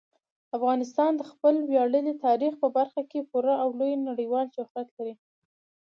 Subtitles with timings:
[0.57, 5.15] افغانستان د خپل ویاړلي تاریخ په برخه کې پوره او لوی نړیوال شهرت لري.